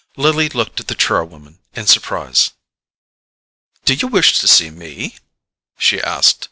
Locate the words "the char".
0.87-1.23